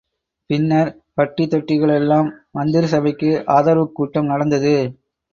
[0.49, 4.73] பின்னர் பட்டி தொட்டிகளிலெல்லாம் மந்திரிசபைக்கு ஆதரவுக்கூட்டம் நடந்தது.